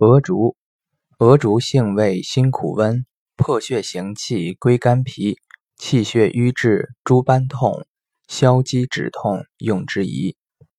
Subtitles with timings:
[0.00, 0.56] 鹅竹，
[1.18, 3.04] 鹅竹性味辛苦温，
[3.36, 5.36] 破血行气，归肝脾，
[5.76, 7.84] 气血瘀滞，诸斑痛，
[8.26, 10.36] 消积止痛，用之宜。